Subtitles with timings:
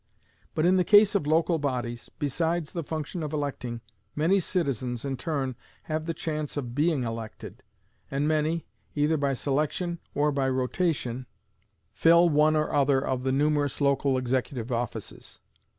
[0.55, 3.81] But in the case of local bodies, besides the function of electing,
[4.15, 7.61] many citizens in turn have the chance of being elected,
[8.09, 11.27] and many, either by selection or by rotation,
[11.93, 15.39] fill one or other of the numerous local executive offices.